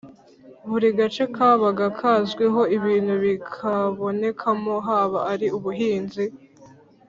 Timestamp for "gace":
0.97-1.23